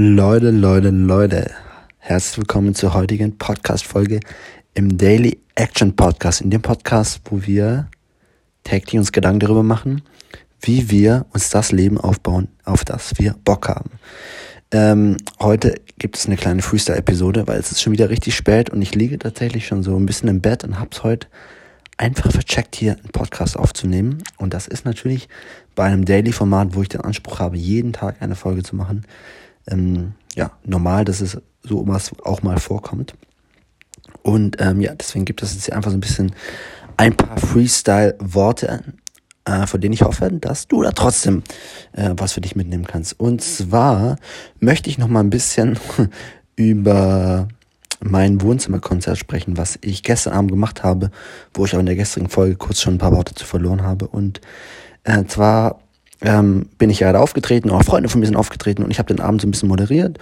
[0.00, 1.50] Leute, Leute, Leute,
[1.98, 4.20] herzlich willkommen zur heutigen Podcast-Folge
[4.74, 6.40] im Daily Action Podcast.
[6.40, 7.88] In dem Podcast, wo wir
[8.62, 10.02] täglich uns Gedanken darüber machen,
[10.60, 13.90] wie wir uns das Leben aufbauen, auf das wir Bock haben.
[14.70, 18.80] Ähm, heute gibt es eine kleine Freestyle-Episode, weil es ist schon wieder richtig spät und
[18.80, 21.26] ich liege tatsächlich schon so ein bisschen im Bett und hab's heute
[21.96, 24.22] einfach vercheckt, hier einen Podcast aufzunehmen.
[24.36, 25.28] Und das ist natürlich
[25.74, 29.04] bei einem Daily-Format, wo ich den Anspruch habe, jeden Tag eine Folge zu machen,
[29.70, 33.14] ähm, ja, normal, dass es so was auch mal vorkommt.
[34.22, 36.32] Und ähm, ja, deswegen gibt es jetzt hier einfach so ein bisschen
[36.96, 38.82] ein paar Freestyle-Worte,
[39.44, 41.42] äh, von denen ich hoffe, dass du da trotzdem
[41.92, 43.18] äh, was für dich mitnehmen kannst.
[43.18, 44.16] Und zwar
[44.60, 45.78] möchte ich noch mal ein bisschen
[46.56, 47.48] über
[48.00, 51.10] mein Wohnzimmerkonzert sprechen, was ich gestern Abend gemacht habe,
[51.54, 54.06] wo ich auch in der gestrigen Folge kurz schon ein paar Worte zu verloren habe.
[54.06, 54.40] Und
[55.04, 55.80] äh, zwar
[56.20, 59.14] ähm, bin ich ja da aufgetreten, auch Freunde von mir sind aufgetreten und ich habe
[59.14, 60.18] den Abend so ein bisschen moderiert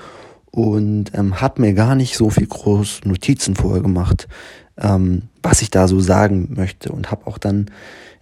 [0.51, 4.29] und ähm, habe mir gar nicht so viel groß Notizen vorher gemacht,
[4.79, 7.71] ähm, was ich da so sagen möchte und habe auch dann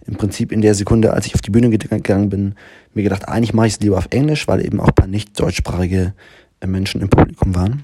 [0.07, 2.55] im Prinzip in der Sekunde, als ich auf die Bühne gegangen bin,
[2.93, 5.39] mir gedacht, eigentlich mache ich es lieber auf Englisch, weil eben auch ein paar nicht
[5.39, 6.13] deutschsprachige
[6.59, 7.83] äh, Menschen im Publikum waren.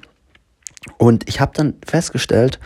[0.98, 2.60] Und ich habe dann festgestellt,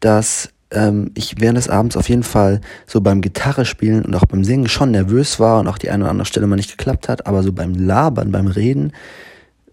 [0.00, 4.26] dass ähm, ich während des Abends auf jeden Fall so beim Gitarre spielen und auch
[4.26, 7.08] beim Singen schon nervös war und auch die eine oder andere Stelle mal nicht geklappt
[7.08, 8.92] hat, aber so beim Labern, beim Reden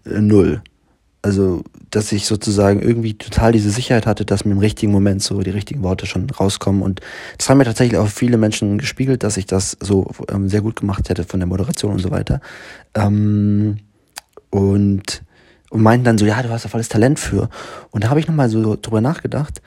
[0.04, 0.62] äh, null.
[1.22, 5.40] Also, dass ich sozusagen irgendwie total diese Sicherheit hatte, dass mir im richtigen Moment so
[5.40, 6.82] die richtigen Worte schon rauskommen.
[6.82, 7.00] Und
[7.36, 10.76] das haben mir tatsächlich auch viele Menschen gespiegelt, dass ich das so ähm, sehr gut
[10.76, 12.40] gemacht hätte von der Moderation und so weiter.
[12.94, 13.78] Ähm,
[14.50, 15.22] und,
[15.70, 17.48] und meinten dann so, ja, du hast da volles Talent für.
[17.90, 19.60] Und da habe ich nochmal so drüber nachgedacht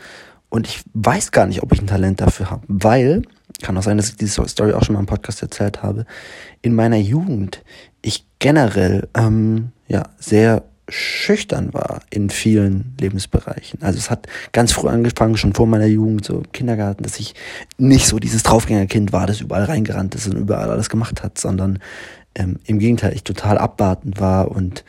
[0.50, 3.22] und ich weiß gar nicht, ob ich ein Talent dafür habe, weil,
[3.61, 6.05] kann auch sein, dass ich diese Story auch schon mal im Podcast erzählt habe,
[6.61, 7.64] in meiner Jugend
[8.02, 13.81] ich generell ähm, ja sehr schüchtern war in vielen Lebensbereichen.
[13.83, 17.36] Also es hat ganz früh angefangen, schon vor meiner Jugend, so Kindergarten, dass ich
[17.77, 21.80] nicht so dieses Draufgängerkind war, das überall reingerannt ist und überall alles gemacht hat, sondern
[22.36, 24.83] ähm, im Gegenteil, ich total abwartend war und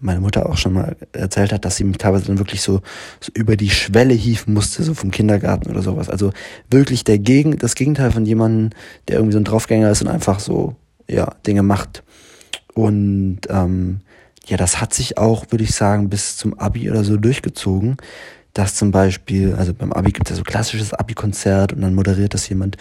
[0.00, 2.80] meine Mutter auch schon mal erzählt hat, dass sie mich teilweise dann wirklich so,
[3.20, 6.08] so über die Schwelle hieven musste, so vom Kindergarten oder sowas.
[6.08, 6.32] Also
[6.70, 8.70] wirklich der Gegen, das Gegenteil von jemandem,
[9.08, 10.76] der irgendwie so ein Draufgänger ist und einfach so,
[11.08, 12.02] ja, Dinge macht.
[12.74, 14.00] Und ähm,
[14.46, 17.96] ja, das hat sich auch, würde ich sagen, bis zum Abi oder so durchgezogen.
[18.52, 22.34] Dass zum Beispiel, also beim Abi gibt es ja so klassisches Abi-Konzert und dann moderiert
[22.34, 22.76] das jemand.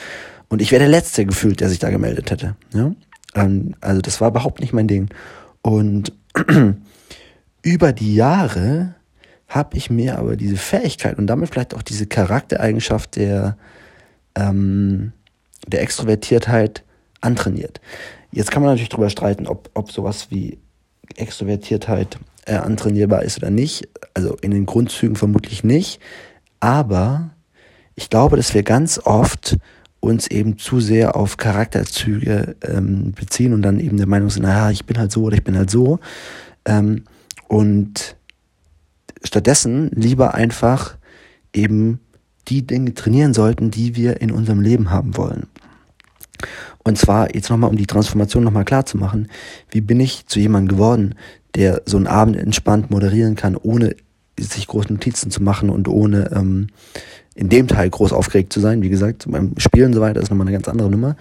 [0.47, 2.55] Und ich wäre der Letzte gefühlt, der sich da gemeldet hätte.
[2.73, 2.91] Ja?
[3.35, 5.09] Ähm, also das war überhaupt nicht mein Ding.
[5.61, 6.11] Und
[7.63, 8.95] über die Jahre
[9.47, 13.57] habe ich mir aber diese Fähigkeit und damit vielleicht auch diese Charaktereigenschaft der,
[14.35, 15.11] ähm,
[15.67, 16.83] der Extrovertiertheit
[17.21, 17.81] antrainiert.
[18.31, 20.59] Jetzt kann man natürlich darüber streiten, ob, ob sowas wie
[21.15, 23.87] Extrovertiertheit äh, antrainierbar ist oder nicht.
[24.13, 25.99] Also in den Grundzügen vermutlich nicht.
[26.59, 27.31] Aber
[27.95, 29.57] ich glaube, dass wir ganz oft
[29.99, 34.71] uns eben zu sehr auf Charakterzüge ähm, beziehen und dann eben der Meinung sind, naja,
[34.71, 35.99] ich bin halt so oder ich bin halt so.
[36.65, 37.03] Ähm,
[37.47, 38.15] und
[39.23, 40.97] stattdessen lieber einfach
[41.53, 41.99] eben
[42.47, 45.47] die Dinge trainieren sollten, die wir in unserem Leben haben wollen.
[46.83, 49.27] Und zwar jetzt nochmal, um die Transformation nochmal klar zu machen,
[49.69, 51.15] wie bin ich zu jemandem geworden,
[51.55, 53.95] der so einen Abend entspannt moderieren kann, ohne
[54.39, 56.67] sich große Notizen zu machen und ohne ähm,
[57.39, 58.81] in dem Teil groß aufgeregt zu sein.
[58.81, 61.15] Wie gesagt, beim Spielen und so weiter ist nochmal eine ganz andere Nummer.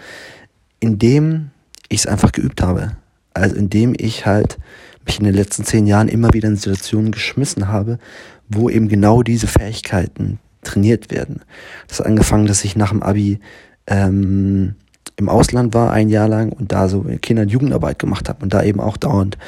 [0.81, 1.51] Indem
[1.89, 2.97] ich es einfach geübt habe.
[3.35, 4.59] Also indem ich halt
[5.07, 8.01] mich in den letzten zehn Jahren immer wieder in Situationen geschmissen habe,
[8.49, 11.43] wo eben genau diese Fähigkeiten trainiert werden.
[11.87, 13.39] Das hat angefangen, dass ich nach dem Abi
[13.87, 14.75] ähm,
[15.15, 18.53] im Ausland war, ein Jahr lang, und da so Kinder- und Jugendarbeit gemacht habe und
[18.53, 19.39] da eben auch dauernd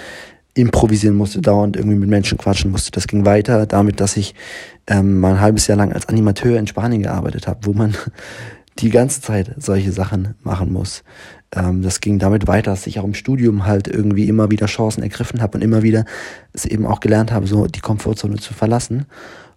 [0.60, 2.91] improvisieren musste, dauernd irgendwie mit Menschen quatschen musste.
[2.91, 4.34] Das ging weiter damit, dass ich
[4.87, 7.94] ähm, mal ein halbes Jahr lang als Animateur in Spanien gearbeitet habe, wo man
[8.78, 11.03] die ganze Zeit solche Sachen machen muss
[11.54, 15.03] ähm, das ging damit weiter, dass ich auch im Studium halt irgendwie immer wieder Chancen
[15.03, 16.04] ergriffen habe und immer wieder
[16.53, 19.07] es eben auch gelernt habe, so die Komfortzone zu verlassen.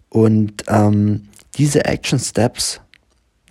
[0.10, 1.28] Und ähm,
[1.58, 2.82] diese Action Steps,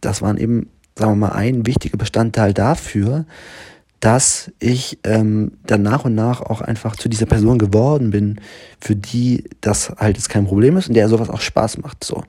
[0.01, 3.25] das waren eben, sagen wir mal, ein wichtiger Bestandteil dafür,
[4.03, 8.41] dass ich ähm, dann nach und nach auch einfach zu dieser Person geworden bin,
[8.81, 12.03] für die das halt jetzt kein Problem ist und der sowas auch Spaß macht.
[12.03, 12.25] So.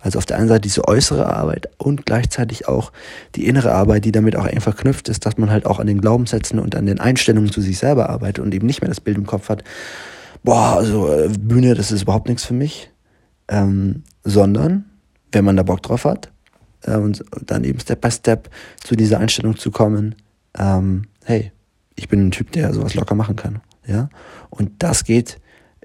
[0.00, 2.92] Also auf der einen Seite diese äußere Arbeit und gleichzeitig auch
[3.34, 6.00] die innere Arbeit, die damit auch eng verknüpft ist, dass man halt auch an den
[6.00, 9.18] Glaubenssätzen und an den Einstellungen zu sich selber arbeitet und eben nicht mehr das Bild
[9.18, 9.62] im Kopf hat,
[10.44, 12.90] boah, also äh, Bühne, das ist überhaupt nichts für mich.
[13.48, 14.86] Ähm, sondern,
[15.32, 16.30] wenn man da Bock drauf hat,
[16.84, 18.48] äh, und dann eben Step by Step
[18.82, 20.14] zu dieser Einstellung zu kommen,
[20.58, 21.52] ähm, hey,
[21.94, 23.60] ich bin ein Typ, der sowas locker machen kann.
[23.86, 24.08] Ja?
[24.50, 25.38] Und das geht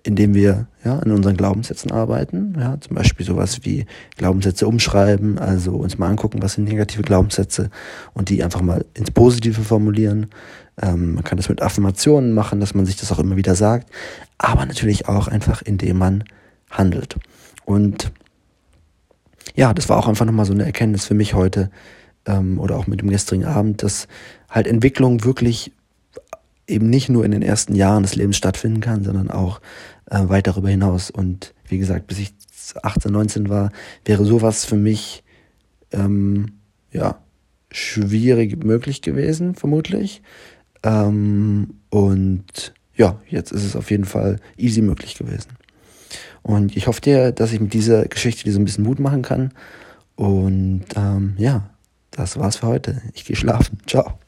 [0.03, 2.55] indem wir ja, in unseren Glaubenssätzen arbeiten.
[2.59, 3.85] Ja, zum Beispiel sowas wie
[4.17, 7.69] Glaubenssätze umschreiben, also uns mal angucken, was sind negative Glaubenssätze
[8.13, 10.27] und die einfach mal ins Positive formulieren.
[10.81, 13.89] Ähm, man kann das mit Affirmationen machen, dass man sich das auch immer wieder sagt,
[14.37, 16.25] aber natürlich auch einfach, indem man
[16.69, 17.15] handelt.
[17.63, 18.11] Und
[19.55, 21.69] ja, das war auch einfach nochmal so eine Erkenntnis für mich heute
[22.25, 24.07] ähm, oder auch mit dem gestrigen Abend, dass
[24.49, 25.71] halt Entwicklung wirklich
[26.67, 29.59] eben nicht nur in den ersten Jahren des Lebens stattfinden kann, sondern auch
[30.09, 31.11] äh, weit darüber hinaus.
[31.11, 32.33] Und wie gesagt, bis ich
[32.81, 33.71] 18, 19 war,
[34.05, 35.23] wäre sowas für mich
[35.91, 36.53] ähm,
[36.91, 37.19] ja
[37.71, 40.21] schwierig möglich gewesen, vermutlich.
[40.83, 45.49] Ähm, und ja, jetzt ist es auf jeden Fall easy möglich gewesen.
[46.43, 49.21] Und ich hoffe dir, dass ich mit dieser Geschichte dir so ein bisschen Mut machen
[49.21, 49.51] kann.
[50.15, 51.69] Und ähm, ja,
[52.15, 53.01] das war's für heute.
[53.13, 53.79] Ich gehe schlafen.
[53.87, 54.19] Ciao.